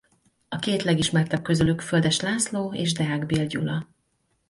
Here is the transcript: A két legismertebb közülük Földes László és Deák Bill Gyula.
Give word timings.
A 0.49 0.55
két 0.55 0.83
legismertebb 0.83 1.41
közülük 1.43 1.81
Földes 1.81 2.19
László 2.19 2.73
és 2.73 2.93
Deák 2.93 3.25
Bill 3.25 3.45
Gyula. 3.45 3.87